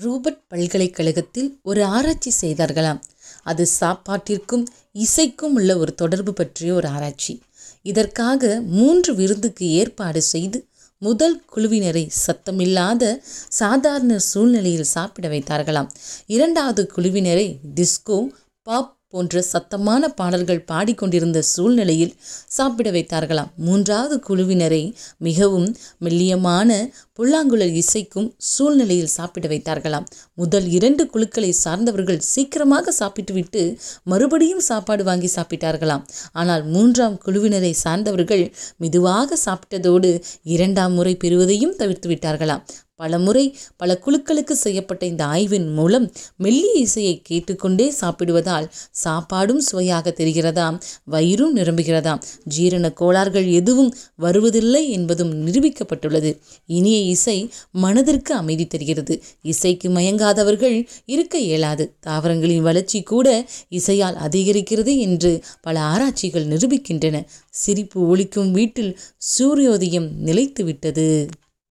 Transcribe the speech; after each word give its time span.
Rupert 0.00 0.46
பல்கலைக்கழகத்தில் 0.46 1.58
ஒரு 1.62 1.84
ஆராய்ச்சி 1.84 2.32
செய்தார்களாம். 2.40 3.00
அது 3.42 3.68
சாப்பாட்டிற்கும் 3.80 4.64
இசைக்கும் 4.92 5.54
உள்ள 5.54 5.78
ஒரு 5.78 5.94
தொடர்பு 5.94 6.32
பற்றிய 6.32 6.74
ஒரு 6.74 6.88
ஆராய்ச்சி. 6.88 7.42
இதற்காக 7.82 8.60
மூன்று 8.60 9.14
விருந்துக்கு 9.14 9.68
ஏற்பாடு 9.68 10.22
செய்து 10.22 10.66
முதல் 10.98 11.42
குழுவினரை 11.54 12.10
சத்தமில்லாத 12.26 13.18
சாதாரண 13.48 14.18
சூழ்நிலையில் 14.18 14.84
சாப்பிட 14.84 15.28
வைத்தார்களாம். 15.28 15.88
இரண்டாவது 16.26 16.90
குழுவினரை 16.96 17.56
டிஸ்கோ 17.74 18.26
பாப் 18.62 18.97
போன்ற 19.12 19.42
சத்தமான 19.52 20.08
பாடல்கள் 20.14 20.64
பாடிக்கொண்டிருந்த 20.70 21.38
சூழ்நிலையில் 21.42 22.14
சாப்பிட 22.46 22.88
வைத்தார்களாம். 22.90 23.50
மூன்றாவது 23.56 24.16
குழுவினரை 24.28 24.82
மிகவும் 25.18 25.68
மெல்லியமான 25.98 26.70
புல்லாங்குழல் 27.12 27.74
இசைக்கும் 27.82 28.28
சூழ்நிலையில் 28.36 29.14
சாப்பிட 29.16 29.48
வைத்தார்களாம். 29.48 30.06
முதல் 30.34 30.66
இரண்டு 30.70 31.04
குழுக்களை 31.06 31.52
சார்ந்தவர்கள் 31.64 32.20
சீக்கிரமாக 32.32 32.92
சாப்பிட்டுவிட்டு 32.92 33.62
மறுபடியும் 34.04 34.60
சாப்பாடு 34.60 35.04
வாங்கி 35.04 35.30
சாப்பிட்டார்களாம். 35.36 36.04
ஆனால் 36.32 36.64
மூன்றாம் 36.64 37.18
குழுவினரை 37.26 37.72
சார்ந்தவர்கள் 37.84 38.44
மெதுவாக 38.76 39.38
சாப்பிட்டதோடு 39.46 40.12
இரண்டாம் 40.42 40.92
முறை 40.92 41.16
பெறுவதையும் 41.16 41.76
தவிர்த்து 41.76 42.08
விட்டார்களாம் 42.08 42.64
பல 42.98 43.18
முறை 43.18 43.44
பல 43.76 43.98
குழுக்களுக்கு 44.06 44.50
செய்யப்பட்ட 44.50 45.06
இந்த 45.06 45.24
ஆய்வின் 45.24 45.68
மூலம் 45.72 46.06
மெல்லிய 46.36 46.72
இசையை 46.74 47.14
கேட்டுக்கொண்டே 47.22 47.86
சாப்பிடுவதால் 47.90 48.66
சாப்பாடும் 49.04 49.62
சுவையாக 49.68 50.14
தெரிகிறதாம் 50.16 50.76
வயிறும் 51.04 51.56
நிரம்புகிறதாம் 51.56 52.22
ஜீரண 52.44 52.86
கோளாறுகள் 52.92 53.48
எதுவும் 53.50 53.94
வருவதில்லை 54.16 54.82
என்பதும் 54.90 55.32
நிரூபிக்கப்பட்டுள்ளது. 55.46 56.32
இனிய 56.66 56.98
இசை 56.98 57.38
மனதிற்கு 57.72 58.34
அமைதி 58.34 58.66
தருகிறது. 58.66 59.22
இசைக்கு 59.42 59.88
மயங்காதவர்கள் 59.88 60.76
இருக்க 61.06 61.38
இயலாது. 61.38 61.86
தாவரங்களின் 62.06 62.60
வளர்ச்சி 62.60 63.02
கூட 63.02 63.28
இசையால் 63.70 64.18
அதிகரிக்கிறது 64.26 64.94
என்று 64.98 65.32
பல 65.60 65.80
ஆராய்ச்சிகள் 65.80 66.46
நிரூபிக்கின்றன. 66.46 67.16
சிரிப்பு 67.50 68.16
ஒழிக்கும் 68.16 68.50
வீட்டில் 68.50 68.92
சூரியோதயம் 69.38 70.08
நிலைத்துவிட்டது. 70.24 71.08